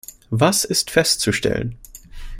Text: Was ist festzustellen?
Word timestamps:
Was 0.31 0.65
ist 0.65 0.89
festzustellen? 0.89 1.77